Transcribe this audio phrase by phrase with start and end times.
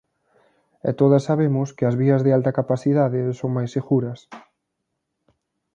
[0.89, 4.19] E todas sabemos que as vías de alta capacidade son máis seguras.